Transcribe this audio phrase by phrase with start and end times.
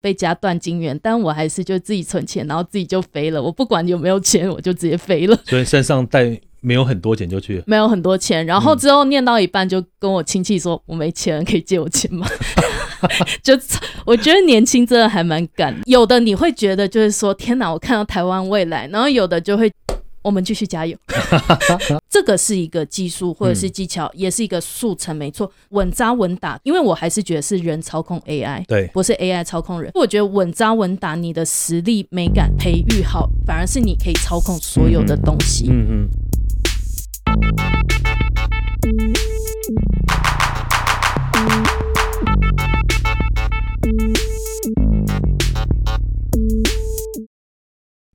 [0.00, 3.42] 被加断金元，但我还是就自己存钱，然后自己就飞了。
[3.42, 5.38] 我不管有没有钱，我就直接飞了。
[5.46, 7.64] 所以身上带没有很多钱就去了。
[7.66, 12.26] 没有很多钱，然后之后念到一半就跟我亲戚说：“我没钱，可以借我钱吗？”
[13.42, 13.54] 就
[14.04, 19.72] 我觉得年轻真的还蛮敢，有的你会觉得就是说：“天哪，我看到台湾未来。”然后有的就会。
[20.28, 20.94] 我们继续加油，
[22.10, 26.60] 这个是一个技术或者是技巧，也是一个速成，没错，稳扎稳打。
[26.64, 29.90] 因为我还是觉得是人操控 AI，对，不是 AI 操控人。
[29.94, 35.68] 我觉得稳扎稳打，你的实力美感培育好，反而是你可以操控所有的东西。
[35.70, 36.08] 嗯嗯。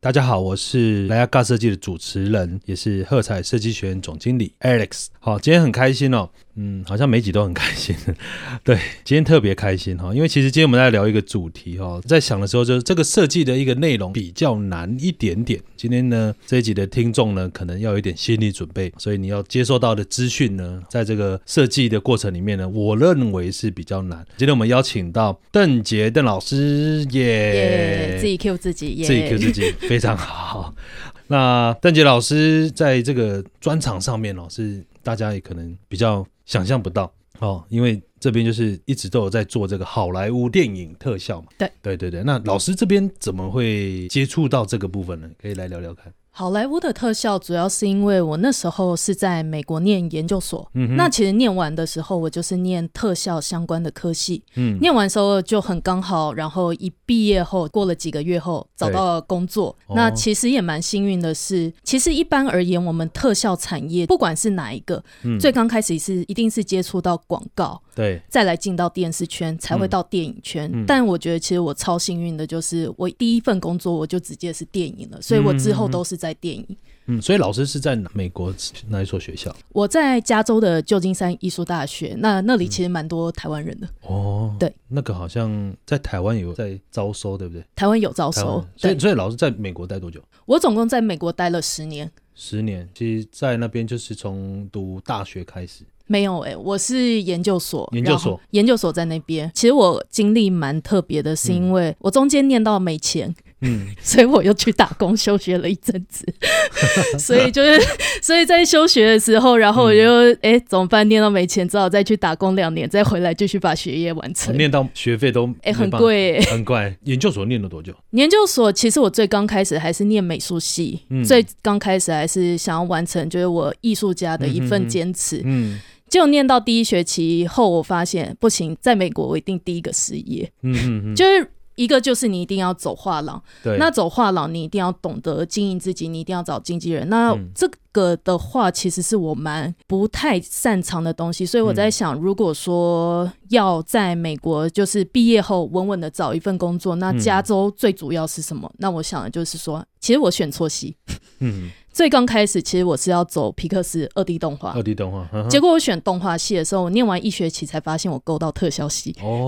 [0.03, 5.05] 大家好，我是莱亚尬设计的主持人，也是喝彩设计学院总经理 Alex。
[5.25, 6.29] 好，今天很开心哦。
[6.55, 7.95] 嗯，好像每集都很开心。
[8.61, 15.57] 对，今天特别开心哈，因为其实今天我们在聊一个主题哈，在想的时候就是这个设计的一个内容比较难一点点。
[15.77, 24.27] 今天呢，这一集的听众呢，可能要有一点心理准备，所以你要接受到的资讯呢，在这个设计的过程里面呢，我认为是比较难。
[24.35, 30.75] 今天我们邀请到邓杰邓老师耶，自己 Q 自己，自己 Q 自己，非常好。
[31.27, 36.25] 那邓杰老师在这个专场上面哦，是大家也可能比较。
[36.45, 37.09] 想象不到
[37.39, 41.47] 哦，因为这边就是一直都有在做这个好莱坞电影特效嘛。
[41.57, 45.29] 对对对对，那老师这边怎么会接触到这个部分呢？
[45.41, 46.13] 可以来聊聊看。
[46.35, 50.67] 好莱坞的特效主要是因为我那时候是在美国念研究所，
[50.97, 65.03] 那其实念完的时候我就是念特效相关的科系，嗯，念完时候就很刚好，然后一毕业后过了几个月后找到了工作，那其实也蛮幸运的是，其实一般而言我们特效产业不管是哪一个，
[65.39, 67.79] 最刚开始是一定是接触到广告。
[67.95, 70.83] 对，再来进到电视圈，才会到电影圈。
[70.85, 76.65] 但我觉得其实我超幸运的，就是我第一份工作我就直接是电影了，所以我之后都是在电影。
[77.05, 78.53] 嗯，所以老师是在美国
[78.87, 79.53] 哪一所学校？
[79.73, 83.87] 我在加州的旧金山艺术大学，那那里其实蛮多台湾人的。
[84.03, 87.63] 哦，对，那个好像在台湾有在招收，对不对？
[87.75, 90.23] 台湾有招收，所以所以老师在美国待多久？
[90.45, 92.09] 我总共在美国待了十年。
[92.35, 95.83] 十年，其实在那边就是从读大学开始。
[96.07, 99.51] 没有哎，我是研究所，研究所，研究所在那边。
[99.55, 103.33] 其实我经历蛮特别的，是因为我中间念到没钱。
[103.65, 106.25] 嗯， 所以我又去打工休学了一阵子，
[107.17, 107.79] 所以就是，
[108.21, 111.07] 所以在休学的时候，然后我就哎怎么办？
[111.07, 114.55] 念到没钱，只好再去打工两年，再回来继续把学业完成。
[114.57, 116.93] 念到学费都哎很贵，很贵。
[117.03, 117.93] 研究所念了多久？
[118.11, 125.41] 研究所其实我最刚开始还是念美术系，最刚开始还是想要完成就是我艺术家的一份坚持。
[125.45, 125.79] 嗯，
[126.13, 130.47] 结果念到第一学期后，我发现不行，在美国我一定第一个失业。
[130.61, 131.49] 嗯嗯嗯，就是。
[131.75, 137.09] 一个就是你一定要走画廊，对那走画廊你一定要懂得经营自己，你一定要找经纪人。
[137.09, 148.71] 那这个的话，其实是我蛮不太擅长的东西，所以我在想，如果说要在美国就是毕业后稳稳的找一份工作，那加州最主要是什么？
[148.77, 150.95] 那我想的就是说，其实我选错系。
[151.39, 151.71] 嗯。
[151.93, 155.47] 最刚开始，其实我是要走皮克斯二 D 动画，二 D 动画。
[155.47, 159.15] 结果我选动画系的时候，我念完一学期才发现我勾到特效系。
[159.21, 159.47] 哦，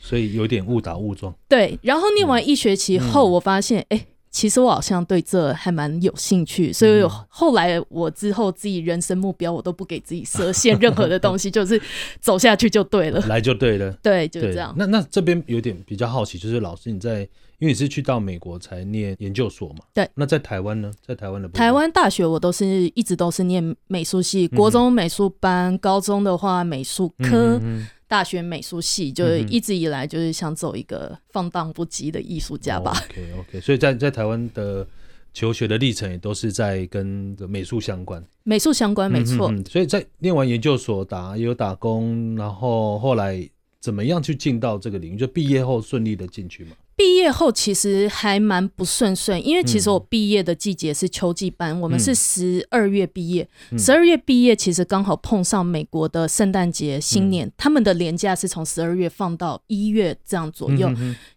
[0.00, 1.32] 所以有点误打误撞。
[1.48, 6.72] 对，然后念完一学期后，我发现，哎，其实我好像对这还蛮有兴趣。
[6.72, 11.80] 所以后来我之后自己人生目标，我都不给自己设限任何的东西， 就是
[12.20, 13.92] 走下去就对了，来就对了。
[14.02, 14.74] 对，就是这样。
[14.76, 17.28] 那那这边有点比较好奇，就是老师你在。
[17.58, 19.84] 因为你是去到美国才念研究所嘛？
[19.92, 20.08] 对。
[20.14, 20.92] 那在台湾呢？
[21.04, 22.64] 在台湾的台湾大学，我都是
[22.94, 27.60] 一直都是念美术系，国中美术班，高中的话美术科，
[28.06, 32.92] 大学美术系，就是一直以来就是想走一个放荡不羁的艺术家吧。
[33.10, 34.86] OK OK，所以在在台湾的
[35.34, 39.52] 求学的历程也都是在跟美术相关，美术相关没错。
[39.68, 43.48] 所以在念完研究所打也有打工，然后后来
[43.80, 45.16] 怎么样去进到这个领域？
[45.16, 46.70] 就毕业后顺利的进去吗？
[46.98, 53.48] 毕业后其实还蛮不顺顺，因为其实我毕业的季节是秋季班，我们是十二月毕业，
[53.78, 60.90] 十二月毕业其实刚好碰上美国的圣诞节、新年，他们的年假是从十二月放到一月这样左右。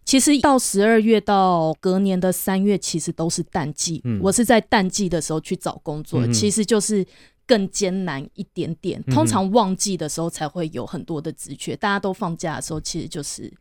[0.04, 4.02] 其实到十二月到隔年的三月，其实都是淡季。
[4.20, 7.06] 我是在淡季的时候去找工作，其实就是
[7.46, 9.00] 更艰难一点点。
[9.04, 13.52] 通常旺季的时候才会有很多的职缺，大家都放假的时候，其实就是。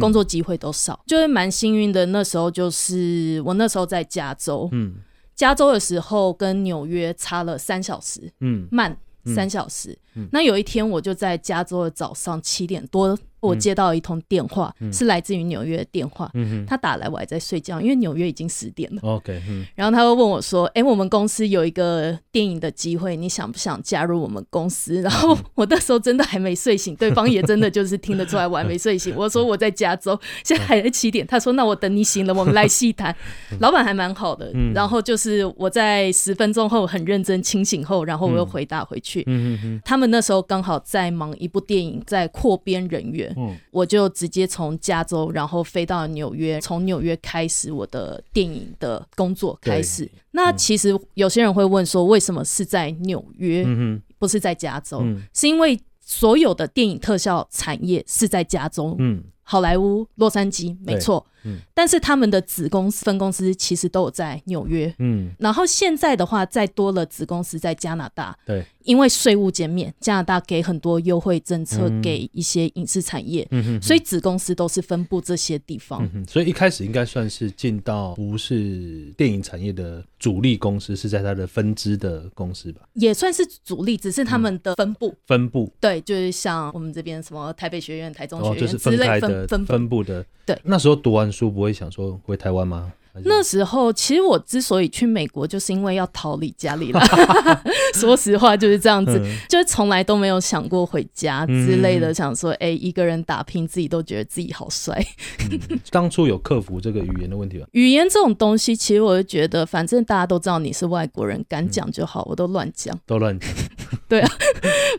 [0.00, 2.04] 工作机会都少，就是蛮幸运的。
[2.06, 4.94] 那时候就是我那时候在加州，嗯，
[5.34, 9.96] 加州的时候跟纽约差了三小时，嗯，慢三小时。
[10.32, 13.18] 那有一天我就在加州的早上七点多。
[13.46, 16.30] 我接到一通电话，是来自于纽约的电话。
[16.34, 19.00] 嗯他打来，我还在睡觉，因为纽约已经十点了。
[19.02, 29.14] ，OK，嗯然后他会问我说：“哎、我们公司有一个电影的机会，你想不想加入我们公司？”然后我那时候真的还没睡醒，对方也真的就是听得出来我还没睡醒。
[29.16, 31.26] 我说我在加州，现在还在七点。
[31.26, 33.14] 他说：“那我等你醒了，我们来细谈。
[33.60, 39.22] ”老板还蛮好的，然后就是我在十分钟后很认真清醒后，然后我又回答回去。
[39.26, 43.56] 嗯哼他们那时候刚好在忙一部电影，在扩编人员，嗯。
[43.70, 50.10] 我就直接从加州，然后飞到纽约，从纽约开始我的电影的工作开始。
[50.32, 55.00] 那其实有些人会问说，为什么是在纽约，嗯不是在加州？
[55.02, 55.22] 嗯。
[55.34, 59.22] 是因为所有的电影特效产业是在加州，嗯。
[59.48, 61.24] 好莱坞、洛杉矶，没错。
[61.46, 64.92] 嗯但是他们的子公司、分公司其实都有在纽约。
[64.98, 76.02] 嗯，然后现在的话，再多了子公司在加拿大，对，因为税务减免，加拿大给很多优惠政策嗯给一些影视产业，嗯哼，所以子公司都是分布这些地方。
[76.04, 82.80] 嗯哼，所以一开始应该算是进到不是电影产业的主力公司，是在它的分支的公司吧？
[82.94, 85.14] 也算是主力，只是他们的分布。
[85.26, 90.24] 分布对，就是像我们这边什么台北学院、台中哦，学就是分院之类分分布的。
[90.46, 92.94] 对，那时候读完叔不会想说回台湾吗？
[93.24, 97.00] 那时候，其实我之所以去美国，就是因为要逃离家里了。
[97.94, 102.12] 说实话，就是这样子，嗯就是从来都没有想过回家之类的。
[102.12, 105.02] 想说，哎、一个人打拼，自己都觉得自己好帅。
[105.90, 107.66] 当初有克服这个语言的问题吗？
[107.72, 112.98] 语言这种东西，其实我就觉得，反正大家都知道你是外国人，敢讲就好，我都乱讲。
[113.06, 113.48] 都乱讲。
[114.08, 114.30] 对啊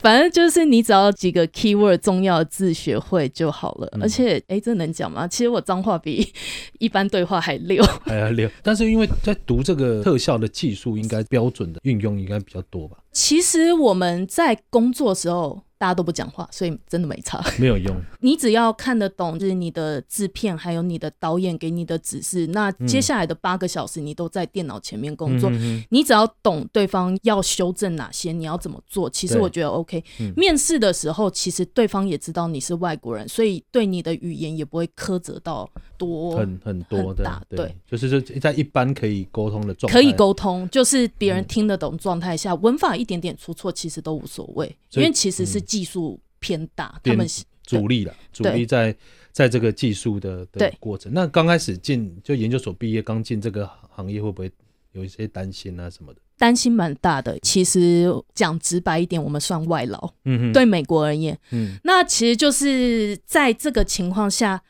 [0.01, 3.87] 反正就是你只要几个 keyword 重要的字学会就好了。
[3.93, 5.27] 嗯而且，哎、这能讲吗？
[5.27, 6.33] 其实我脏话比
[6.79, 7.83] 一般对话还溜。
[8.07, 12.97] 还要溜，但是因为在读这个特效的技术，应该标准的运用应该比较多吧？
[13.11, 17.43] 其实我们在工作的时候，大家都不讲话，所以真的没差。
[17.57, 17.95] 没有用。
[18.21, 25.49] 你只要看得懂，就是你的制片还有你的导演给你的指示，那接下来的八个小时你都在电脑前面工作。
[25.51, 30.03] 嗯你只要懂对方要修正哪些，你要怎么做，其实我觉得 OK。
[30.19, 47.27] 嗯面试的时候，其实对方也知道你是外国人，所以对你的语言也不会苛责到多，很很多的大，对对，就是说在一般可以沟通的状态，可以沟通，就是别嗯人听得懂状态下，文法一点点出错其实都无所谓，所因为其实是技术偏大，他偏们
[47.63, 48.95] 主力了，主力在
[49.31, 51.11] 在这个技术的的对过程。
[51.13, 54.49] 那刚开始进就研究所毕业，刚进这个行业，会不会
[54.93, 56.19] 有一些担心啊什么的？
[56.37, 57.37] 担心蛮大的。
[57.39, 58.05] 其实
[58.35, 64.61] 讲直白一点，我们算外劳，嗯哼，对美国而言，嗯那其实就是在这个情况下，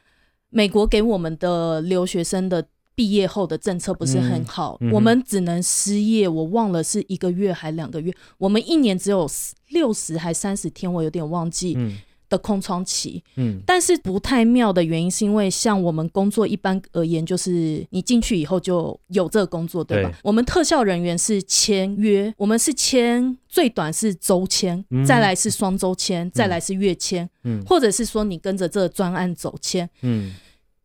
[0.49, 2.67] 美国给我们的留学生的。
[2.97, 6.27] 毕业后的政策不是很好，嗯嗯我们只能失业。
[6.27, 9.29] 我忘了是一个月还两个月，我们一年只有
[9.69, 11.95] 六十还三十天，我有点忘记嗯
[12.29, 13.23] 的空窗期。
[13.35, 20.09] 嗯但是不太妙的原因是因为，像我们工作一般而言，就是你进去以后就有这个工作，对吧？
[20.09, 29.89] 对我们特效人员是签约，我们是签最短是周签，嗯再来是双周签，再来是月签，嗯或者是说你跟着这个专案走签。
[30.01, 30.33] 嗯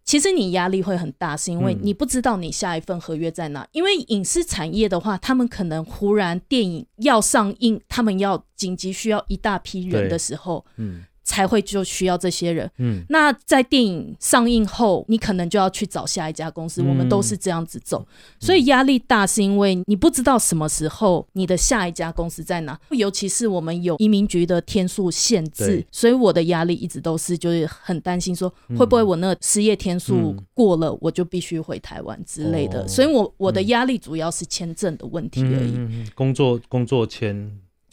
[0.04, 3.66] 其实你压力会很大，是因为嗯你不知道你下一份合约在哪。
[3.70, 12.70] 因为影视产业的话，他们可能忽然电影要上映，他们要紧急需要一大批人的时候，嗯才会就需要这些人。
[12.78, 13.04] 嗯。
[13.08, 16.88] 那在电影上映后，你可能就要去找下一家公司，嗯。
[16.88, 18.06] 我们都是这样子走，
[18.40, 30.46] 所以压力大是因为你不知道什么时候你的下一家公司在哪，尤其是我们有移民局的天数限制，所以我的压力一直都是就是很担心说会不会我那个失业天数嗯。
[30.54, 32.88] 过了，我就必须回台湾之类的，哦。
[32.88, 37.50] 所以我我的压力主要是签证的问题而已，工作工作签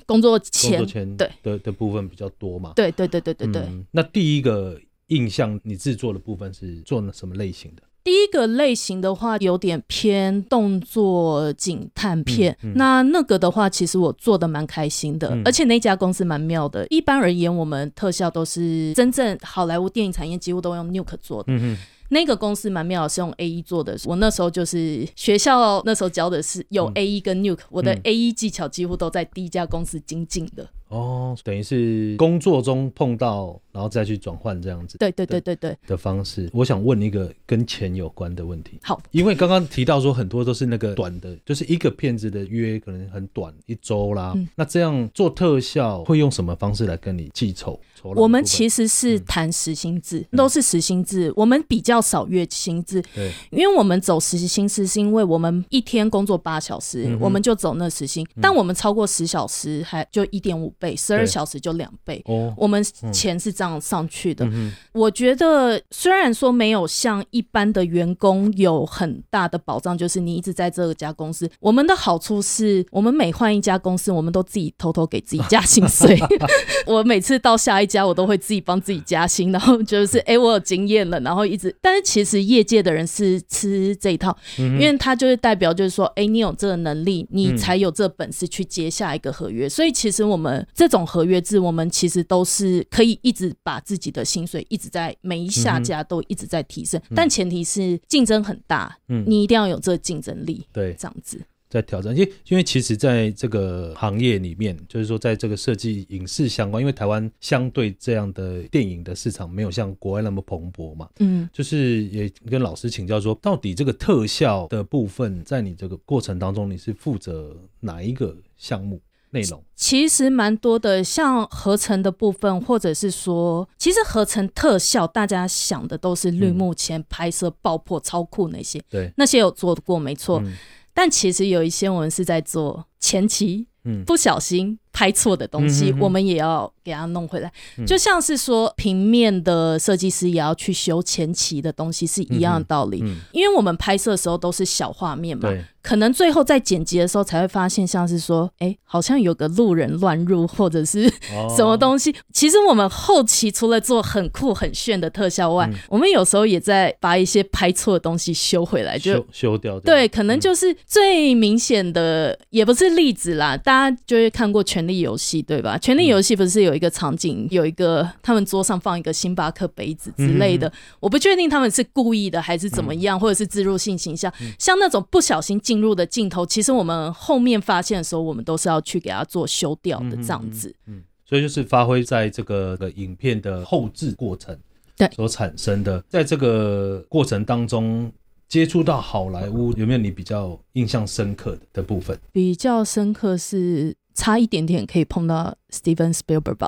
[0.10, 2.74] 工作工签作，签对的的部分比较多嘛？
[2.76, 3.62] 对对对对对对。
[3.62, 4.76] 嗯那第一个
[5.08, 7.84] 印象，你制作的部分是做什么类型的？
[8.04, 12.58] 第一个类型的话，有点偏动作警探片。
[12.64, 16.88] 嗯嗯那那个的话，其实我做的蛮开心的，嗯而且那家公司蛮妙的。
[16.90, 21.54] 一般而言，我们特效都是真正好莱坞电影产业几乎都用 Nuke 做的。
[21.54, 21.78] 嗯哼，
[22.10, 23.98] 那个公司蛮妙，是用 A E 做的。
[24.06, 30.68] 我那时候就是学校那时候教的是有嗯 A E 跟 Nuke，、我的嗯 A E 技巧几乎都在第一家公司精进的。
[30.90, 36.50] 哦，等于是工作中碰到，然后再去转换这样子对对对对对，的方式。
[36.54, 38.80] 我想问一个跟钱有关的问题。
[38.84, 44.34] 好，因为刚刚提到说很多都是那个短的，就是一个片子的约可能很短，一周啦。
[44.36, 47.80] 嗯那这样做特效会用什么方式来跟你计酬？
[48.02, 53.02] 我们其实是谈时薪制，都是时薪制，我们比较少月薪制。
[53.14, 58.26] 对，因为我们走实薪制，是因为我们一天工作八小时，嗯我们就走那时薪。
[58.42, 62.22] 但我们超过十小时，还就一点五倍，十二小时就两倍。
[62.26, 64.46] 哦，我们钱是这样上去的。
[64.46, 76.20] 嗯我觉得虽然说没有像一般的员工有很大的保障，就是你一直在这家公司，我们的好处是我们每换一家公司，我们都自己偷偷给自己加薪水。
[76.86, 89.70] 我每次到下一家，我都会自己帮自己加薪，然后就是 哎、诶我有经验了，然后一直，但是其实业界的人是吃这一套，因为他就是代表就是说，哎、你有这个能力，你才有这本事去接下一个合约。
[89.70, 99.24] 所以其实我们这种合约制，我们其实都是可以一直把自己的薪水一直在每一下家都一直在提升，但前提是竞争很大，嗯。
[99.28, 101.40] 你一定要有这个竞争力，对，这样子。
[101.70, 119.00] 在挑战，因为因为其实在这个行业里面，就是说在这个设计影视相关，因为台湾相对这样的电影的市场没有像国外那么蓬勃嘛，嗯，就是也跟老师请教说，到底这个特效的部分，在你这个过程当中，你是负责哪一个项目
[119.32, 119.64] 内容？
[119.76, 130.40] 其实蛮多的，像合成的部分，或者是说，其实合成特效，大家想的都是绿幕前拍摄爆破、超酷那些，对，那些有做过没错。
[130.44, 130.54] 嗯
[130.92, 137.52] 但其实有一些我们是在做前期，嗯不小心拍错的东西，嗯哼哼我们也要给它弄回来。
[137.78, 143.00] 嗯就像是说平面的设计师也要去修前期的东西，是一样的道理。
[143.02, 152.14] 嗯，因为我们拍摄的时候都是小画面嘛，对，可能最后在剪辑的时候才会发现，像是说，哎、好像有个路人乱入，或者是哦 什么东西。
[152.34, 159.80] 其实我们后期除了做很酷很炫的特效外，嗯我们有时候也在把一些拍错的东西修回来，就修修掉？
[159.80, 163.56] 对，可能就是最明显的，也不是例子啦。
[163.58, 165.76] 大家就会看过《权力游戏》，对吧？
[165.80, 170.72] 《权力游戏》不是有一个场景，有一个他们桌上放一个星巴克杯子之类的，
[171.02, 174.34] 我不确定他们是故意的还是怎么样，或者是植入性形象。
[174.58, 180.74] 像那种不小心进入的镜头，其实我们后面发现的时候，我们都是要去给它做修掉的，这样子。
[180.88, 184.58] 嗯，所以就是发挥在这个呃影片的后置过程
[184.96, 188.10] 对所产生的，在这个过程当中
[188.48, 192.18] 接触到好莱坞，有没有你比较印象深刻的的部分？
[192.32, 196.68] 比较深刻是差一点点可以碰到 Steven Spielberg 吧，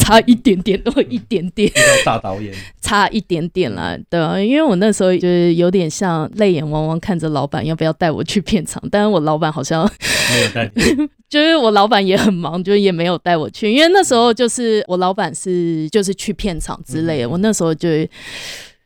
[0.00, 1.70] 差一点点，都一点点。
[2.06, 9.84] 大导演， 差一点点啦，对啊，因为我那时候就是有点像泪眼汪汪看着老板要不要带我去片场，但是我老板好像
[10.32, 10.72] 没有带，
[11.28, 17.88] 就是我老板也很忙，就是也没有带我去，因为那时候就是我老板是就是去片场之类的，我那时候就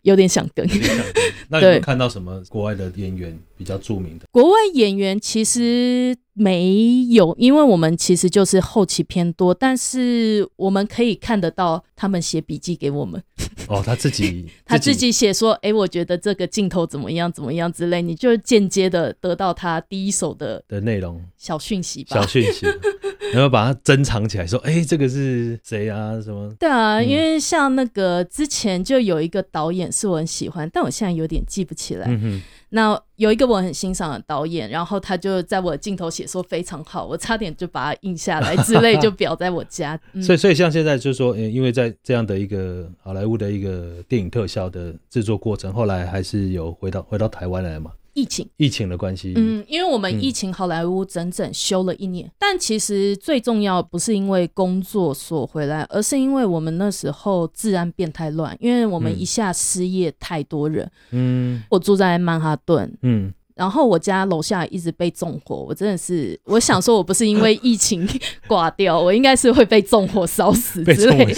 [0.02, 0.66] 有点想跟。
[1.48, 4.24] 那你有没有看到什么国外的演员比较著名的？
[4.32, 13.22] 国外演员其实没有，因为我们其实就是后期偏多，但是我们可以看得到他们写笔记给我们。
[13.68, 22.26] 哦，他自己 他自己写说，哎、我觉得这个镜头怎么样怎么样之类，你就间接的得到他第一手的的内容小讯息吧小。
[22.26, 22.64] 讯息，
[23.34, 26.18] 然后把它珍藏起来，说，哎，这个是谁啊？
[26.22, 26.50] 什么？
[26.58, 32.06] 对啊，嗯因为像那个之前就有一个导演是我很喜欢，但我现在有点记不起来。
[32.08, 39.98] 嗯哼，那有一个我很欣赏的导演，然后他就在我的镜头写说非常好，我差点就把它印下来之类，就裱在我家。
[40.14, 48.46] 嗯、所以，所以像现在就是说，呃因为在这样的一个好莱坞的一个电影特效的制作过程，后来还是有回到回到台湾来嘛，疫情。
[48.58, 50.20] 疫情的关系，嗯，因为我们嗯。
[50.20, 59.18] 疫情好莱坞整整休了一年，但其实最重要不是因为工作所回来，而是因为我们那时候治安变太乱，因为我们嗯。
[59.18, 60.90] 一下失业太多人。
[61.12, 61.62] 嗯。
[61.70, 68.08] 我住在曼哈顿，嗯，然后我家楼下一直被纵火，我真的是，我想说我不是因为疫情
[68.46, 71.32] 挂掉，我应该是会被纵火烧死被之类的。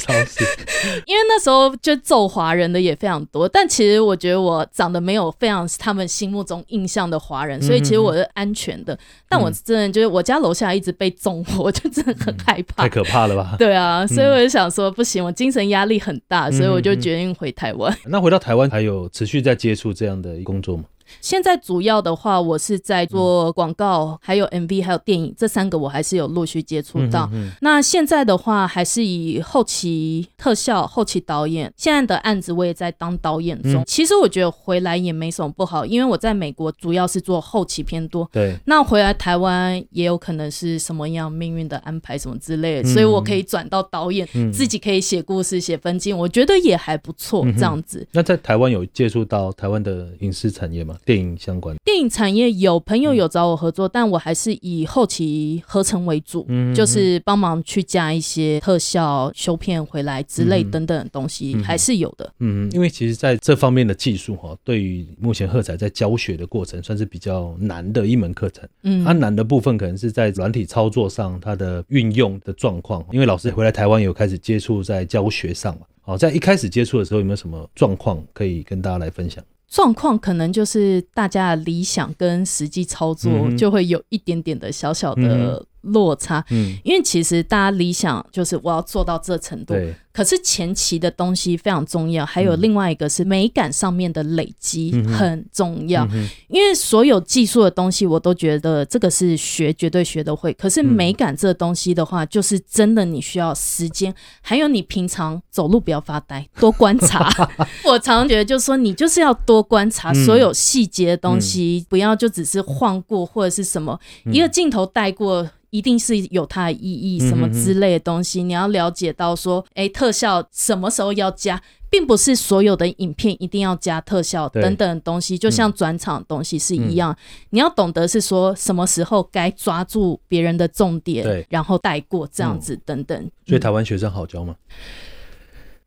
[1.04, 8.96] 因为那时候就揍华人的也非常多，但其实我觉得我长得没有非常他们心目中印象的华人，所以其实我是安全的。
[9.28, 12.88] 但我真的就是我家楼下一直被纵火，我就真的很害怕太。
[12.88, 13.56] 可怕了吧？
[13.58, 17.92] 对啊，所以我就想说不行，我精神压力很大，所以我就决定回台湾。
[18.04, 20.84] 那回到台湾，还有持续在接触这样的工作吗？
[21.20, 27.28] 现在主要的话，我是在做广告，还有 MV，还有电影这三个，我还是有陆续接触到。
[27.32, 31.72] 嗯那现在的话，还是以后期特效、后期导演。
[31.76, 33.74] 现在的案子我也在当导演中。
[33.74, 38.28] 嗯其实我觉得回来也没什么不好，因为我在美国主要是做后期偏多。
[38.32, 47.44] 对，那回来台湾也有可能是什么样命运的安排什么之类的，嗯所以我可以转到导演，嗯自己可以写故事、写分镜，我觉得也还不错。
[47.44, 50.96] 嗯这样子，那在台湾有接触到台湾的影视产业吗？
[51.02, 51.04] 吗？
[51.04, 51.76] 电影相关？
[51.84, 62.32] 电影产业有朋友有找我合作，但我还是以后期合成为主，就是帮忙去加一些特效、修片回来之类等等的东西，还是有的。
[62.38, 68.68] 嗯，因为其实在这方面的技术哈，对于目前赫仔在教学的过程，算是比较难的一门课程。
[68.82, 73.04] 嗯，它难的部分可能是在软体操作上，它的运用的状况。
[73.12, 75.86] 因为老师回来台湾有开始接触在教学上嘛。
[76.04, 79.42] 好，在一开始接触的时候，有没有什么状况可以跟大家来分享？
[79.72, 85.64] 状况可能就是大家的理想跟实际操作就会有一点点的小小的。
[85.82, 89.92] 落差，嗯，因为其实大家理想就是我要做到这程度，对。
[90.12, 96.06] 可是前期的东西非常重要，还有另外一个是美感上面的累积很重要。
[96.48, 100.52] 因为所有技术的东西，我都觉得这个是学绝对学得会。
[100.52, 107.30] 可是美感这东西的话，就是真的你需要时间，还有你平常走路不要发呆，多观察。
[107.84, 115.48] 我常常觉得就是说，你就是要多观察所有细节的东西，不要就只是晃过或者是什么一个镜头带过。
[115.72, 127.14] 一定是有它的意义，什么之类的东西，你要了解到说，哎，特效什么时候要加，并不是所有的影片一定要加特效等等东西，就像转场的东西是一样，
[127.50, 133.30] 你要懂得是说什么时候该抓住别人的重点，然后带过这样子等等。
[133.46, 134.56] 所以台湾学生好教吗？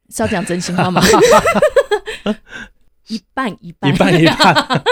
[0.10, 1.02] 是要讲真心话吗？
[3.08, 4.84] 一半一半一半一半，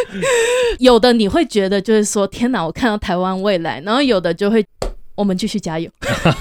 [0.80, 4.66] 有的你会觉得就是说天哪，我看到台湾未来，然后有的就会
[5.14, 5.90] 我们继续加油。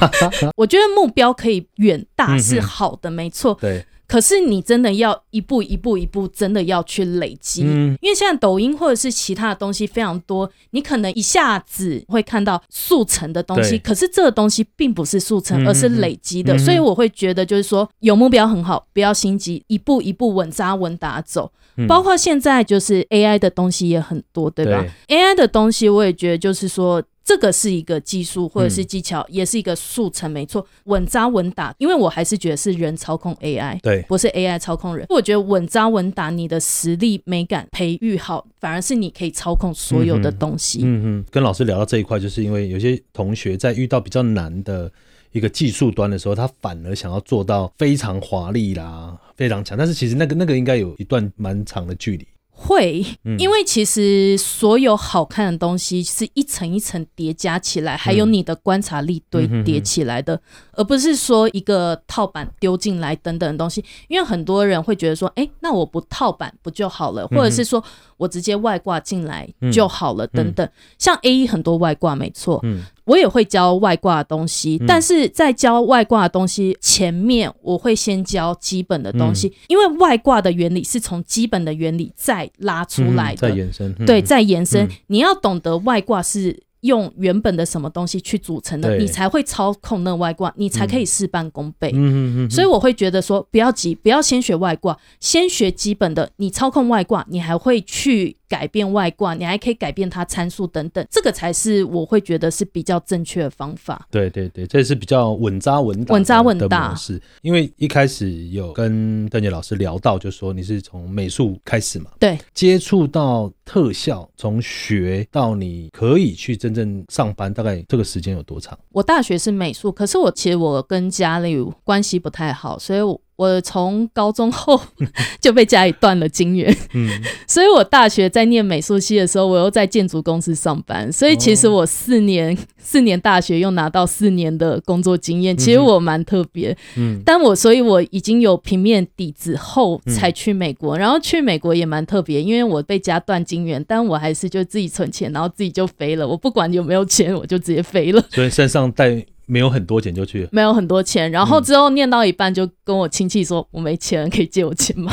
[0.56, 3.58] 我觉得目标可以远大是好的，没错。
[3.60, 3.86] 对。
[4.08, 21.52] 可是你真的要一步一步一步，真的要去累积，因为现在抖音或者是其他的东西非常多，你可能一下子会看到速成的东西，可是这个东西并不是速成，而是累积的，所以我会觉得就是说有目标很好，不要心急，一步一步稳扎稳打走。
[21.88, 27.04] 包括现在就是 AI 的东西也很多，对吧？AI 的东西我也觉得就是说。
[27.30, 31.72] 这个是一个技术或者是技巧，也是一个速成，没错，稳扎稳打。
[31.78, 35.06] 因为我还是觉得是人操控 AI，对，不是 AI 操控人。
[35.10, 40.80] 我觉得稳扎稳打，你的实力美感培育好，反而是你可以操控所有的东西。
[40.82, 44.92] 嗯嗯，跟老师聊到这一块，就是因为有些同学在遇到比较难的
[45.32, 52.28] 一个技术端的时候，他反而想要做到非常华丽啦，非常强，但是其实那个那个应该有一段蛮长的距离。
[52.62, 53.06] 会，
[53.38, 60.40] 因为其实所有好看的东西是一层一层叠加起来，还有你的观察力堆叠起来的，
[60.74, 63.84] 而不是说一个套板丢进来等等的东西。
[64.10, 67.26] 因为很多人会觉得说，哎，那我不套板不就好了？
[67.30, 67.82] 或者是说
[68.18, 70.70] 我直接外挂进来就好了等等。
[70.98, 72.62] 像 A 一很多外挂没错。
[73.10, 86.64] 我也会教外挂的东西，但是在教外挂的东西前面，我会先教基本的东西，因为外挂的原理是从基本的原理再拉出来的，再延伸，对，再延伸，你要懂得外挂是。
[86.82, 91.92] 用原本的什么东西去组成的，你才会操控那外挂，你才可以事半功倍。
[91.94, 92.50] 嗯嗯嗯。
[92.50, 96.32] 所以我会觉得说，不要急，不要先学外挂，先学基本的。
[96.38, 104.08] 你操控外挂，你还会去改变外挂，你还可以改变它参数等等，这个才是我会觉得是比较正确的方法。
[104.10, 107.22] 对对对，这是比较稳扎稳打、稳扎稳打模式。
[107.44, 118.78] 因为一开始有跟邓杰老师聊到，就说你是从美术开始嘛，对，接触到特效，从学到你可以去真正上班，大概这个时间有多长？
[118.90, 123.22] 我大学是美术，可是我其实我跟家里关系不太好，所以我。
[123.40, 124.78] 我从高中后
[125.40, 127.10] 就被家里断了金源，嗯，
[127.48, 149.26] 所以我大学在念美术系的时候，我又在建筑公司上班，所以其实我四年四年大学又拿到四年的工作经验，其实我蛮特别，嗯，但我所以我已经有平面底子后才去美国，然后去美国也蛮特别，因为我被家断金源，但我还是就自己存钱，然后自己就飞了，我不管有没有钱，我就直接飞了，所以身上带。
[149.50, 155.12] 没有很多钱就去，没有很多钱，然后之后念到一半就跟我亲戚说：“我没钱，可以借我钱吗？”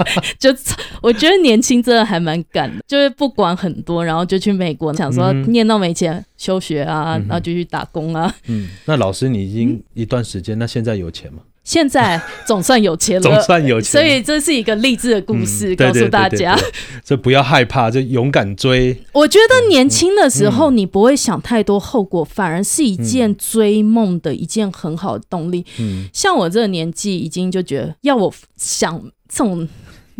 [0.40, 0.48] 就
[1.02, 8.34] 我觉得年轻真的还蛮敢的，就是不管很多，然后就去美国，想说念到没钱休学啊，然后就去打工啊。
[8.46, 11.40] 嗯，那老师你已经一段时间，那现在有钱吗？
[11.62, 16.58] 现在总算有钱了，总算有钱，所以这是一个励志的故事，告诉大家，
[17.04, 18.96] 就不要害怕，就勇敢追。
[19.12, 25.64] 我觉得年轻的时候你不会想太多后果，反而是一件追梦的一件很好的动力。
[25.78, 29.68] 嗯，像我这个年纪，已经就觉得要我想这种。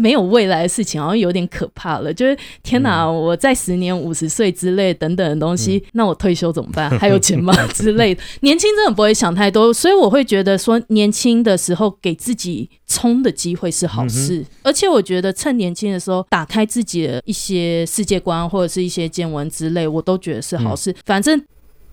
[0.00, 2.12] 没有未来的事情好像有点可怕了。
[2.12, 6.88] 就是天哪，我在十年、五十岁之类等等的东西，那我退休怎么办？
[6.98, 7.54] 还有钱吗？
[7.74, 8.22] 之类的。
[8.40, 14.44] 年轻真的不会想太多，所以我会觉得说，年轻的时候给自己冲的机会是好事。
[14.62, 20.94] 而且我觉得趁年轻的时候打开自己的一些世界观或者是一些见闻之类，我都觉得是好事。
[21.04, 21.40] 反正。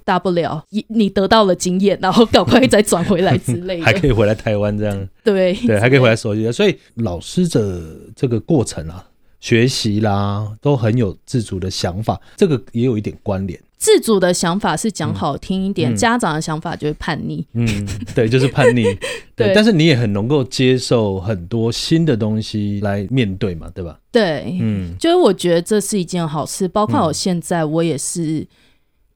[0.07, 5.09] 大不了你你得到了经验，然后赶快再转回来之类的， 还可以回来台湾这样。
[5.21, 6.49] 对对，还可以回来熟悉。
[6.49, 7.81] 所以老师的
[8.15, 9.05] 这个过程啊，
[9.41, 13.59] 学习啦，都很有自主的想法，这个也有一点关联。
[13.77, 17.45] 自主的想法是讲好听一点，家长的想法就是叛逆。
[17.51, 17.67] 嗯，
[18.15, 18.85] 对，就是叛逆。
[19.35, 23.99] 对，但是你也很能够接受很多新的东西来面对嘛，对吧？
[24.09, 28.47] 对，嗯，就是我觉得这是一件好事，包括我现在我也是。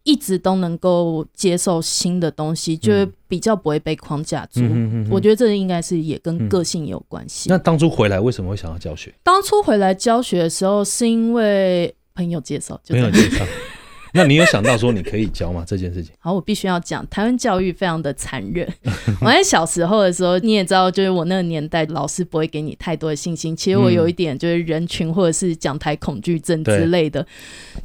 [0.03, 4.61] 一直都能够接受新的东西，就是比较不会被框架住。
[5.09, 7.49] 我觉得这应该是也跟个性有关系。
[7.49, 9.13] 那当初回来为什么会想要教学？
[9.23, 13.45] 当初回来教学的时候，是因为朋友介绍，朋友介绍。
[14.13, 15.63] 那你有想到说你可以教吗？
[15.65, 16.13] 这件事情？
[16.19, 18.67] 好，我必须要讲，台湾教育非常的残忍。
[19.21, 23.55] 我在小时候的时候，你也知道，就是我那个年代，老师不会给你太多的信心。
[23.55, 27.25] 其实我有一点就是人群或者是讲台恐惧症之类的。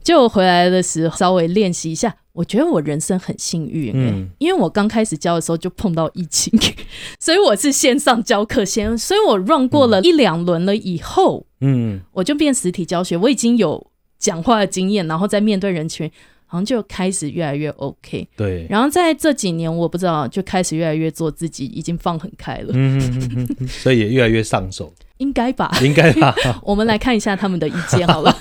[0.03, 6.53] 就我回来的时候，稍微练习一下，我觉得我人生很幸运，嗯，因为我刚开始教的时候就碰到疫情，
[7.21, 13.87] 所以我是线上教课先，所以我 run 过了一两轮了以后，嗯，我就变实体教学，我已经有。
[14.19, 16.11] 讲话的经验，然后再面对人群，
[16.47, 18.27] 好像就开始越来越 OK。
[18.37, 22.71] 对，然后在这几年，我不知道就开始越来越做自己，已经放很开了。
[22.73, 25.71] 嗯，所以也越来越上手，应该吧？
[25.83, 26.35] 应该吧？
[26.63, 28.35] 我们来看一下他们的意见好了。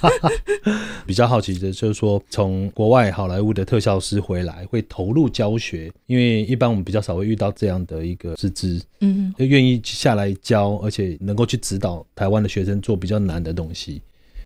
[1.06, 14.02] 比较好奇的就是说，从国外好莱坞的特效师回来，会投入教学，因为一般我们比较少会遇到这样的一个师资，嗯，愿意下来教，而且能够去指导台湾的学生做比较难的东西。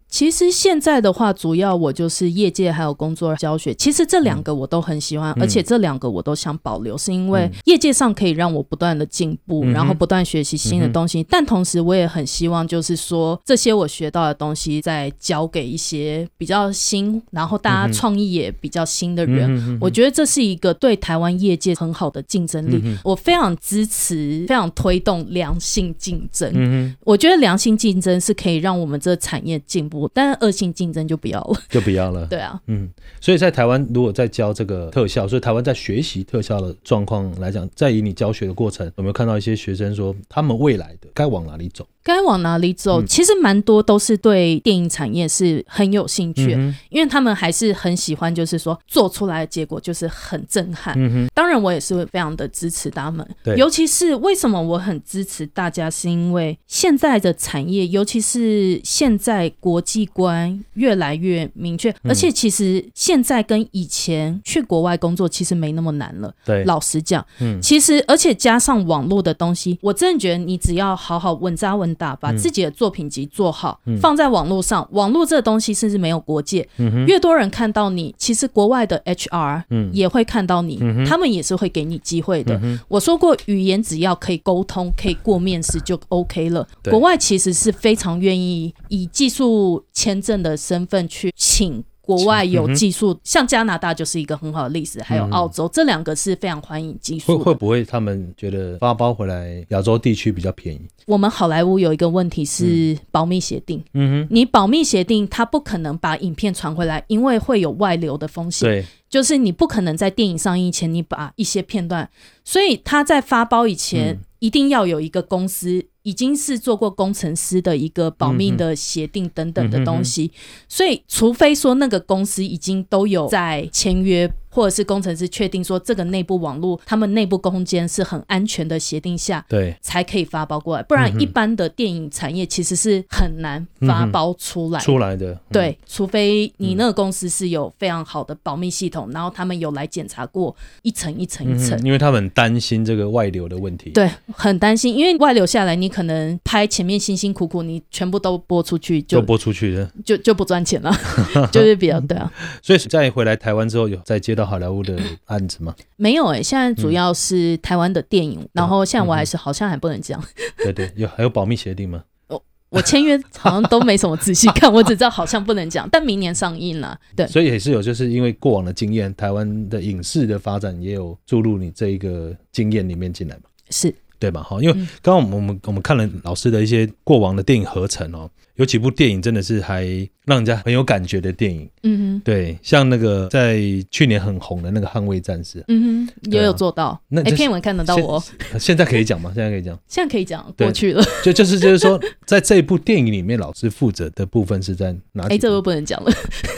[0.10, 3.74] 其实现在的话，主要我就是业界还有工作教学。
[3.76, 11.24] 其实这两个我都很喜欢，而且这两个我都想保留，是因为业界上可以让我不断的进步，然后不断学习新的东西。
[11.30, 19.78] 但同时我也很希望，就是说这些我学到的东西，再教给一些比较新，然后大家创意也比较新的人。
[19.80, 22.82] 我觉得这是一个对台湾业界很好的竞争力。
[23.04, 26.96] 我非常支持，非常推动良性竞争。
[27.04, 29.99] 我觉得良性竞争是可以让我们这产业进步。
[30.14, 32.26] 但是恶性竞争就不要了， 就不要了。
[32.28, 41.86] 对啊，嗯，所以在台湾如果在教这个特效，所以台湾在学习特效的状况来讲，在以你教学的过程，有没有看到一些学生说他们未来的该往哪里走？
[42.04, 43.04] 该往哪里走？
[43.04, 46.52] 其实蛮多都是对电影产业是很有兴趣，
[46.90, 50.96] 因为他们还是很喜欢，就是说做出来的结果就是很震撼。
[51.34, 53.28] 当然，我也是非常的支持他们。
[53.58, 66.34] 尤其是为什么我很支持大家，是因为现在的产业，尤其是现在国际观越来越明确，而且其实现在跟以前去国外工作其实没那么难了。
[66.46, 71.89] 对，老实讲，嗯，其实而且加上网络的东西，我真的觉得你只要好好稳扎稳。
[71.96, 74.88] 把自己的作品集做好，放在网络上。
[74.92, 76.68] 网络这个东西甚至没有国界，
[77.08, 82.60] 越多人看到你，其实国外的 HR 也会看到你，他们也是会给你机会的。
[82.88, 86.68] 我说过，语言只要可以沟通，可以过面试就 OK 了。
[86.90, 91.84] 国外其实是非常愿意以技术签证的身份去请。
[92.10, 97.38] 国外有技术，像加拿大就是一个很好的例子，还有澳洲，这两个是非常欢迎技术。
[97.38, 100.82] 会会不会他们觉得发包回来亚洲地区比较便宜？
[101.06, 108.68] 我们好莱坞有一个问题是保密协定，嗯哼，你保密协定，他不可能把影片传回来，因为会有外流的风险。
[108.68, 112.10] 对，就是你不可能在电影上映前你把一些片段，
[112.44, 115.86] 所以他在发包以前一定要有一个公司。
[116.10, 120.32] 已经是做过工程师的一个保密的协定等等的东西，
[120.68, 124.28] 所以除非说那个公司已经都有在签约。
[124.50, 130.84] 或者是工程师确定说这个内部网络，他们内部空间是很安全的协定下，对，才可以发包过来。
[130.84, 135.40] 不然一般的电影产业其实是很难发包出来出来的。
[135.52, 141.80] 对，除非你那个公司是有非常好的保密系统，然后他们有来检查过一层一层一层。
[141.84, 143.92] 因为他们担心这个外流的问题。
[143.92, 150.92] 对，很担心，因为外流下来，你可能拍前面辛辛苦苦，你全部都播出去，就播出去的，就就不赚钱了，
[151.52, 152.32] 就是比较对啊。
[152.62, 155.76] 所以再回来台湾之后，有再接到好莱坞的 案子吗？
[155.98, 160.24] 没有哎，现在主要是台湾的电影，然后现在我还是好像还不能讲。
[160.64, 162.04] 对对，有还有保密协定吗？
[162.28, 166.98] 我我签约好像都没什么仔细看，我只知道好像不能讲，但明年上映了。
[167.16, 173.44] 对，所以也是有，就是因为过往的经验，台湾的影视的发展也有注入你这一个经验里面进来嘛。
[173.70, 173.94] 是。
[174.22, 174.44] 对吧？
[174.44, 179.86] 哈，因为刚刚我们我们我们看了老师的一些过往的电影合成哦，有几部电影真的是还
[180.26, 181.68] 让人家很有感觉的电影。
[181.84, 183.58] 嗯哼，对，像那个在
[183.90, 186.88] 去年很红的那个《捍卫战士》，嗯哼，也有做到。
[186.88, 189.32] 啊，那这片文看得到我，现现在可以讲吗？
[189.34, 191.02] 现在可以讲，现在可以讲对过去了。
[191.24, 195.24] 就就是就是说，在这一部电影里面，老师负责的部分是在哪？
[195.30, 196.12] 哎，这个不能讲了，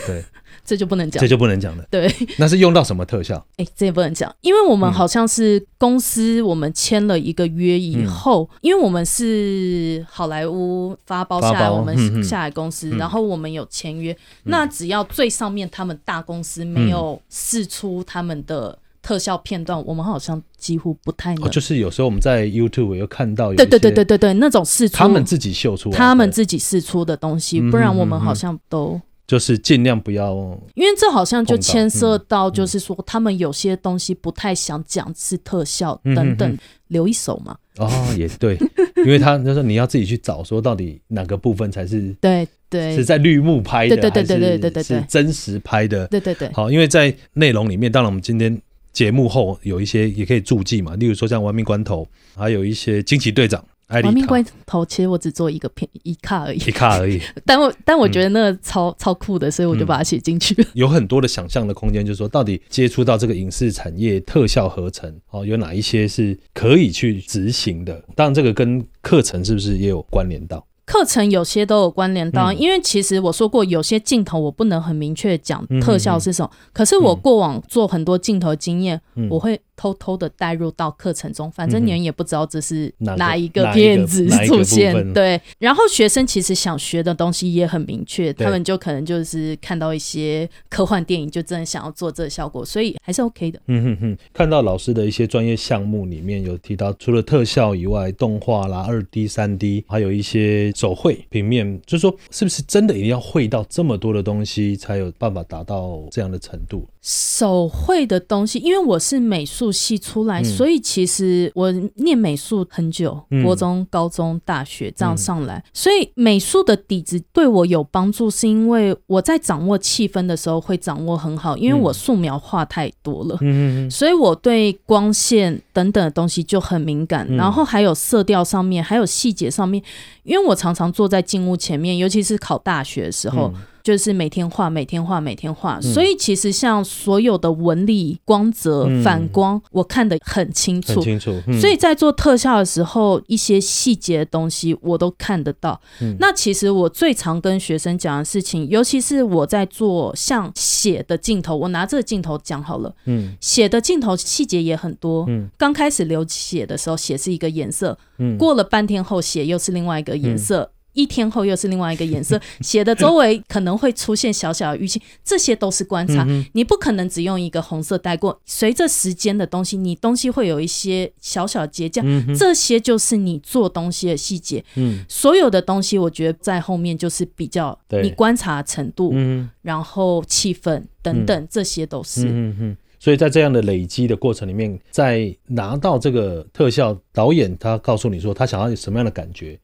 [0.08, 0.24] 对，
[0.66, 1.28] 这就不能讲这。
[1.28, 1.84] 就不能讲了。
[1.90, 3.44] 对， 那是用到什么特效？
[3.58, 21.46] 哎，这也不能讲，因为我们嗯好像是公司，我们签了一个约以后，因为我们是好莱坞发包下来，我们下来公司，嗯然后我们有签约，那只要最上面他们大公司没有试出他们的特效片段，我们好像几乎不太能。
[21.46, 29.00] 哦，就是有时候我们在 YouTube 有看到有对对对对对对，那种试出他们自己秀出来，他们自己试出的东西，嗯不然我们好像都。
[29.32, 30.34] 就是尽量不要
[30.74, 36.58] 因为这好像就牵涉嗯到，就是说他们有些东西不太想讲是特效嗯等等嗯，
[36.90, 37.56] 留一手嘛。
[37.78, 38.58] 哦，也对，
[38.98, 42.94] 因为他就是你要自己去找，说到底哪个部分才是对对。
[42.94, 46.06] 是在绿幕拍的，对对对对对对是真实拍的。
[46.08, 52.06] 对对对，好，因为在内容里面，当然我们今天节目后有一些也可以注记嘛，例如说像《亡命关头》，
[52.38, 53.64] 还有一些惊奇队长、
[54.04, 60.54] 亡命关头其实我只做一个片一卡而已，一卡而已， 但我但我觉得那个超超酷的，所以我就把它写进去。
[60.62, 60.68] 了。
[60.74, 68.04] 有很多的想象的空间，就是说到底接触到这个影视产业特效合成哦，有哪一些是可以去执行的？
[68.16, 70.66] 当然，这个跟课程是不是也有关联到？
[70.84, 72.60] 课程有些都有关联到，嗯。
[72.60, 79.28] 因为其实我说过，有些镜头我不能很明确讲嗯特效是什么，可是我过往做很多镜头经验，嗯。
[79.30, 85.42] 我会偷偷的带入到课程中，反正你们也不知道这是哪一个片子出现，对。
[85.58, 93.60] 然后学生其实想学的东西也很明确，他们就可能就是看到一些科幻电影，就真的想要做这个效果，所以还是 OK 的。
[93.66, 106.88] 嗯哼哼，看到老师的一些专业项目里面有提到，除了特效以外，动画啦、二 D、三 D，还有一些手绘平面，就是说是不是真的一定要会到这么多的东西，才有办法达到这样的程度？
[107.02, 110.46] 手绘的东西，因为我是美术系出来，嗯。
[110.46, 113.44] 所以其实我念美术很久，嗯。
[113.44, 123.38] 国中、高中、大学这样上来，所以美术的底子对我有帮助，是因为我在掌握气氛的时候会掌握很好，因为我素描画太多了。
[123.42, 127.36] 嗯所以我对光线等等的东西就很敏感，嗯。
[127.36, 129.84] 然后还有色调上面，还有细节上面，
[130.22, 135.80] 因为我常常坐在镜屋前面，尤其是考大学的时候，嗯就是每天画，每天画，每天画。
[135.84, 140.96] 嗯所以其实像所有的纹理、光泽、嗯反光，我看得很清楚。
[140.96, 141.32] 很清楚。
[141.48, 145.80] 嗯所以在做特效的时候，一些细节的东西我都看得到。
[146.02, 152.94] 嗯那其实我最常跟学生讲的事情，尤其是我在做像血的镜头，我拿这个镜头讲好了。
[153.06, 155.26] 嗯血的镜头细节也很多。
[155.28, 160.72] 嗯刚开始流血的时候，血是一个颜色，嗯过了半天后，血又是另外一个颜色。
[160.94, 166.26] 一天后又是另外一个颜色， 血的周围可能会出现小小的淤青，这些都是观察。
[166.28, 174.64] 嗯你不可能只用一个红色带过，随着时间的东西，你东西会有一些小小的结痂，嗯这些就是你做东西的细节。
[174.76, 182.26] 嗯所有的东西，我觉得在后面就是比较对你观察程度，嗯然后气氛等等，这些都是。
[182.28, 182.78] 嗯嗯。
[183.00, 189.60] 所以在这样的累积的过程里面，在拿到这个特效，导演他告诉你说他想要有什么样的感觉，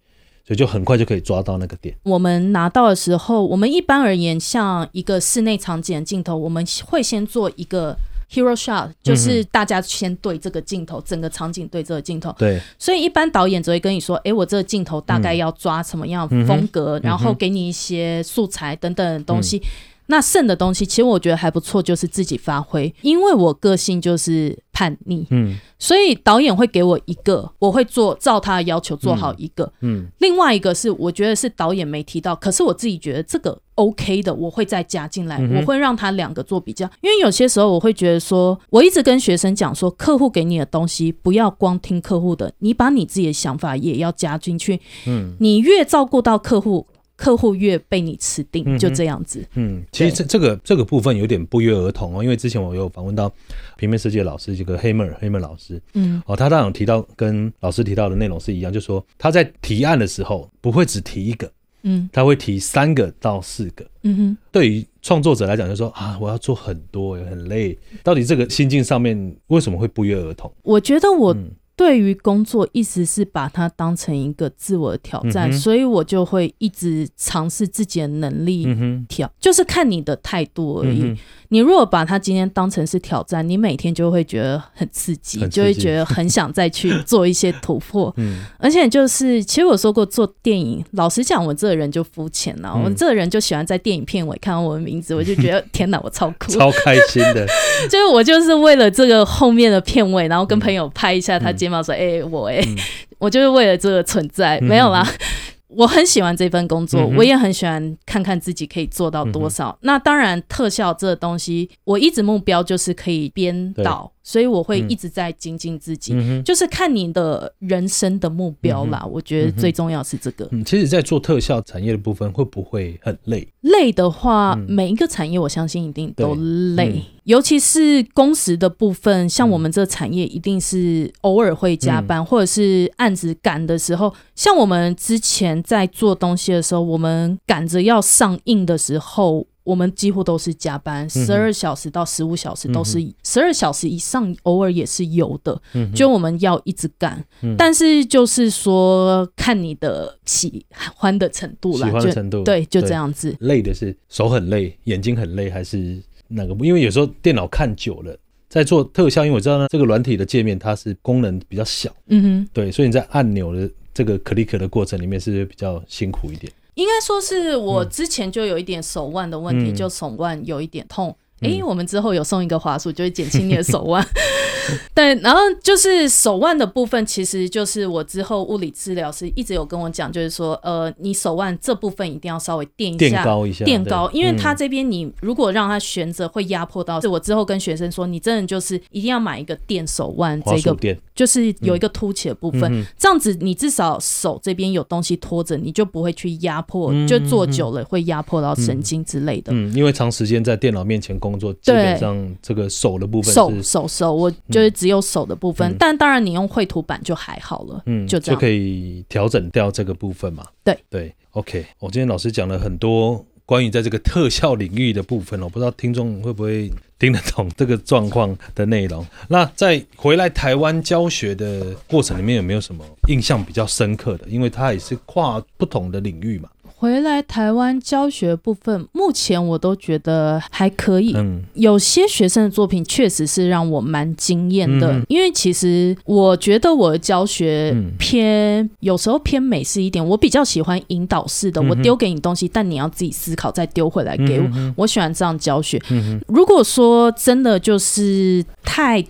[0.47, 1.93] 所以就很快就可以抓到那个点。
[2.03, 7.93] 我们拿到的时候，我们一般而言，像一个室内场景的镜头，我们会先做一个
[8.31, 12.33] hero shot，就是大家先对这个镜头，整个场景对这个镜头。
[12.37, 19.61] 对，所以一般导演只会跟你说，诶，我这个镜头大概要抓什么样风格，然后给你一些素材等等东西。
[20.09, 22.93] 那剩的东西，其实我觉得还不错，就是自己发挥。
[23.01, 25.55] 因为我个性就是叛逆，嗯。
[25.79, 29.71] 所以导演会给我一个，我会做照他的要求做好一个。
[29.81, 30.05] 嗯。
[30.19, 45.35] 另外一个是我觉得是导演没提到，可是我自己觉得这个 OK 的，我会再加进来，嗯我会让他两个做比较，因为有些时候我会觉得说，我一直跟学生讲说，客户给你的东西不要光听客户的，你把你自己的想法也要加进去，嗯。
[45.39, 46.85] 你越照顾到客户。
[47.17, 49.45] 客户越被你吃定，嗯就这样子。
[49.55, 53.29] 嗯，其实这这个这个部分有点不约而同哦，因为之前我有访问到
[53.75, 61.51] 平面设计的老师，这个黑妹儿黑妹老师嗯哦，他当然有提到跟老师提到的内容是一样，就说他在提案的时候不会只提一个，
[61.81, 63.83] 嗯他会提三个到四个。
[64.03, 67.77] 嗯哼，对于创作者来讲，就说啊，我要做很多，很累。
[68.03, 70.49] 到底这个心境上面为什么会不约而同？
[70.63, 78.67] 我觉得我嗯对于工作一直是把它当成一个自我的挑战，嗯所以我就会一直尝试自己的能力
[79.07, 81.03] 挑，就是看你的态度而已。
[81.03, 81.17] 嗯
[81.49, 85.49] 你如果把它今天当成是挑战，你每天就会觉得很刺激，刺激。
[85.49, 88.13] 就会觉得很想再去做一些突破。
[88.19, 88.39] 嗯。
[88.59, 92.83] 而且就是，其实我说过做电影，老实讲，我这个人就肤浅了，嗯。
[92.83, 96.51] 我这个人就喜欢在电影片尾看到我的名字， 我就觉得天哪，我超酷。
[96.51, 97.47] 超开心的，
[97.89, 102.75] 就是我就是为了这个后面的片尾，然后跟朋友拍一下他肩膀说：“哎、我哎、嗯。
[103.19, 105.05] 我就是为了这个存在，没有啦。
[105.67, 109.77] 我很喜欢这份工作，嗯我也很喜欢看看自己可以做到多少。
[109.81, 116.11] 那当然，特效这个东西，我一直目标就是可以编导，所以我会一直在精进自己。
[116.13, 116.43] 嗯。
[116.43, 120.45] 就是看你的人生的目标啦，我觉得最重要是这个。
[120.51, 123.47] 嗯，其实，在做特效产业的部分，会不会很累？
[123.61, 126.35] 累的话，嗯每一个产业我相信一定都
[126.75, 129.27] 累，嗯尤其是工时的部分。
[129.29, 134.13] 像我们这产业，一定是偶尔会加嗯班，或者是案子赶的时候。
[134.35, 139.47] 像我们之前在做东西的时候，我们赶着要上映的时候。
[139.67, 145.61] 我们几乎都是加班，嗯十二小时到十五小时都是，十二小时以上偶尔也是有的。
[145.73, 152.97] 嗯就我们要一直赶，嗯但是就是说看你的喜欢的程度喜啦，就欢的程度，对，就这。
[152.97, 153.35] 样子。
[153.41, 156.55] 累的是手很累，眼睛很累，还是那个？
[156.65, 158.17] 因为有时候电脑看久了，
[158.49, 166.51] 在做特效，因为我知道呢，这个软体的界面它是功能比较小，嗯哼，对，所以你在按钮的这个 click 的过程里面是是比较辛苦一点？
[166.77, 171.17] 应该说是我之前就有一点手腕的问题，嗯就手腕有一点痛。
[171.41, 174.05] 嗯诶，我们之后有送一个滑鼠，就会减轻你的手腕。
[174.93, 183.23] 对，然后就是手腕的部分，其实就是我之后物理治疗师一直有跟我讲，就是说，呃，你手腕这部分一定要稍微垫一下垫。
[183.23, 186.99] 高一下，垫高，因为它嗯这边你如果让它悬着，会压迫到。
[186.99, 199.53] 是我之后跟学生说，你真的就是一定要买一个垫手腕，这个垫，就是有一个凸起的部分，嗯这样子你至少手这边有东西拖着，你就不会去压迫，嗯就坐久了会压迫到神经之类的。
[199.53, 210.45] 嗯，因为长时间在电脑面前工作，基本上这个手的部分手手手，我就是只有手的部分，嗯但当然你用绘图板就还好了，嗯，就这样可以调整掉这个部分嘛。
[210.63, 219.05] 对对，OK，我今天老师讲了很多关于在这个特效领域的部分哦，不知道听众会不会听得懂这个状况的内容。
[219.29, 224.27] 那在回来台湾教学的过程里面，有没有什么印象比较深刻的？
[224.27, 226.49] 因为它也是跨不同的领域嘛。
[226.79, 231.11] 回来台湾教学部分，目前我都觉得还可以。
[231.15, 245.81] 嗯有些学生的作品确实是让我蛮惊艳的，嗯因为其实我觉得我的教学嗯偏、有时候偏美式一点，我比较喜欢引导式的，嗯我丢给你东西，但你要自己思考再丢回来给我，嗯我喜欢这样教学。
[245.89, 249.03] 嗯如果说真的就是太。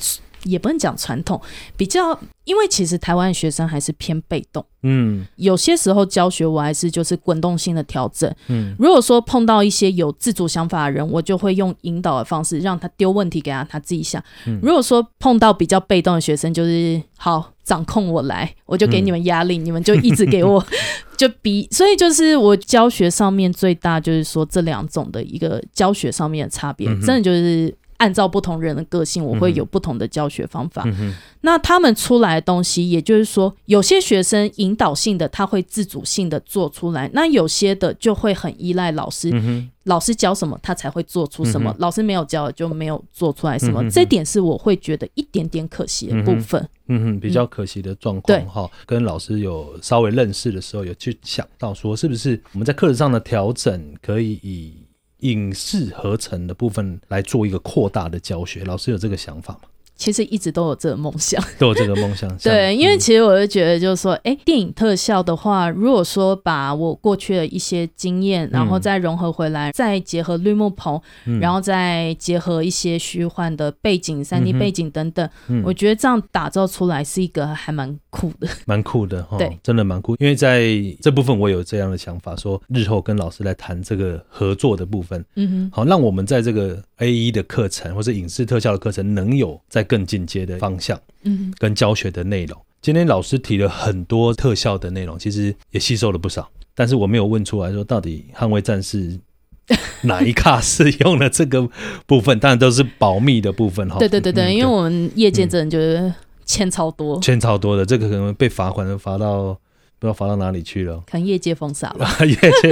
[0.44, 1.40] 也不能讲传统，
[1.76, 8.34] 比较，因为其实台湾的学生还是偏被动，嗯有些时候教学我还是就是滚动性的调整。
[8.48, 14.24] 嗯如果说碰到一些有自主想法的人，我就会用引导的方式让他丢问题给他，他自己想。
[14.46, 20.66] 嗯如果说碰到比较被动的学生，就是好掌控我来，我就给你们压力，你们就一直给我
[21.18, 21.68] 就比。
[21.72, 27.76] 所以就是我教学上面最大就是说这两种的一个教学上面的差别，嗯真的就是。
[27.98, 30.84] 按照不同人的个性，我会有不同的教学方法。
[30.86, 43.82] 嗯那他们出来的东西，也就是说，有些学生引导性的，他会自主性的做出来；那有些的就会很依赖老师，嗯老师教什么，他才会做出什么；嗯老师没有教，就没有做出来什么。
[43.82, 46.68] 嗯这点是我会觉得一点点可惜的部分。
[46.88, 54.74] 嗯哼，比较可惜的状况哈、跟老师有稍微认识的时候，有去想到说，是不是我们在课程上的调整可以以
[55.20, 58.64] 影视合成的部分来做一个扩大的教学？
[58.64, 59.62] 老师有这个想法吗？
[59.98, 61.44] 其实一直都有这个梦想。
[61.60, 62.30] 都有这个梦想。
[62.40, 78.48] 对，因为嗯其实我就觉得，就是说，哎、电影特效的话，如果说把我过去的一些经验，然后再融合回来，再结合绿幕棚，嗯然后再结合一些虚幻的背景、三 D 背景等等，嗯我觉得这样打造出来是一个还蛮酷的。
[78.66, 80.16] 蛮酷的哈，对真的蛮酷。
[80.20, 80.68] 因为在
[81.02, 92.56] 这部分我有这样的想法，说日后跟老师来谈这个合作的部分，嗯哼好，让我们在这个 A E 的课程或者影视特效的课程能有在更进阶的方向，嗯，跟教学的内容。
[92.80, 99.20] 今天老师提了很多特效的内容，其实也吸收了不少，但是我没有问出来说到底捍卫战士
[100.04, 101.68] 哪一卡是用了这个
[102.06, 103.98] 部分，当然都是保密的部分哈。
[103.98, 106.14] 对对对对，嗯因为我们业界真的就是
[106.46, 109.60] 欠超多，欠超多的，这个可能被罚款都罚到
[110.00, 111.04] 不知道发到哪里去了。
[111.10, 112.18] 可能业界封杀吧。
[112.26, 112.72] 业界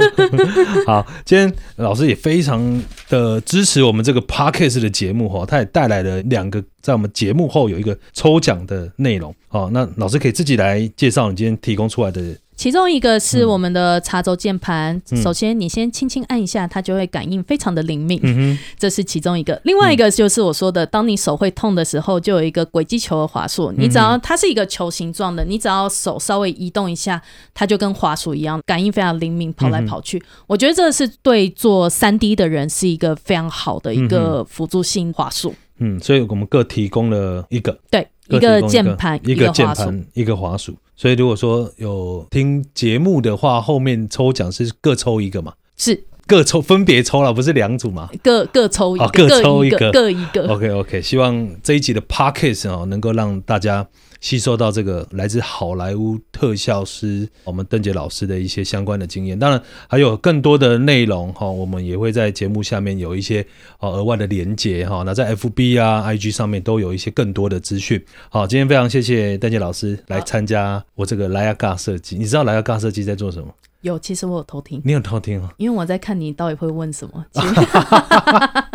[0.86, 9.34] 好，今天老师也非常的支持我们这个 podcast 的节目哈，他也带来了两个在我们节目后有一个抽奖的内容。
[9.48, 12.36] 好，那老师可以自己来介绍你今天提供出来的。
[12.56, 19.60] 其中一个是我们的茶轴键盘，首先你先轻轻按一下，它就会感应非常的灵敏，这是其中一个。
[19.64, 27.20] 另外一个就是我说的，当你手会痛的时候，就有一个轨迹球的滑鼠，你只要它是一个球形状的，你只要手稍微移动一下，
[27.52, 30.22] 它就跟滑鼠一样，感应非常灵敏，跑来跑去。
[30.46, 35.54] 我觉得这是对做三 D 的人是一个非常好的一个辅助性滑鼠。
[35.78, 40.74] 嗯，所以我们各提供了一个，对，一个键盘，一个键盘，一个滑鼠。
[40.96, 45.52] 所以如果说有听节目的话，后面抽奖是各抽一个嘛？
[45.76, 48.08] 是各抽，分别抽了，不是两组嘛？
[48.22, 50.48] 各各抽一个，各抽一个，各一个。
[50.48, 53.86] OK OK，希望这一集的 Podcast 哦，能够让大家。
[54.20, 63.46] 吸收到这个来自好莱坞特效师我们邓杰老师的一些相关的经验，当然还有更多的内容哈，我们也会在节目下面有一些
[63.78, 65.02] 哦额外的连接哈。
[65.04, 68.02] 那在 FB 啊、IG 上面都有一些更多的资讯。
[68.30, 72.16] 好，今天非常谢谢邓杰老师来参加我这个莱亚嘎设计。
[72.16, 73.48] 你知道莱亚嘎设计在做什么？
[73.82, 74.80] 有，其实我有偷听。
[74.84, 75.52] 你有偷听啊？
[75.58, 77.24] 因为我在看你到底会问什么。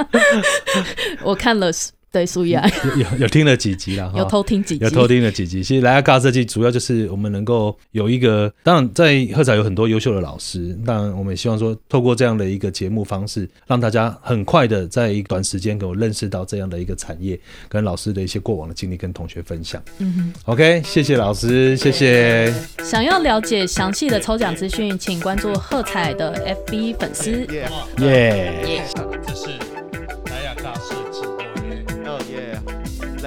[1.24, 1.72] 我看了。
[2.12, 5.64] 对，苏雅有有听了几集了， 有偷听几集，有偷听了几集。
[5.64, 17.40] 其实莱亚嘎设计主要就是我们能够有一个，当然在喝彩有很多优秀的老师，当然我们也希望说透过这样的一个节目方式，让大家很快的在一短时间给我认识到这样的一个产业，
[17.70, 19.82] 跟老师的一些过往的经历跟同学分享。
[20.00, 22.54] 嗯哼，OK，谢谢老师，谢谢。
[22.84, 27.32] 想要了解详细的抽奖资讯，请关注喝彩的 FB 粉丝。
[28.00, 28.84] 耶，
[29.26, 29.81] 这是。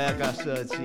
[0.07, 0.77] 那个设计。